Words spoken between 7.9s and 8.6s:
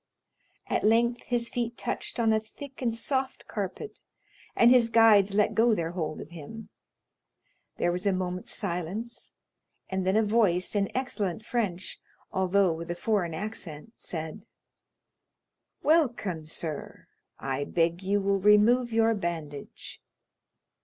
was a moment's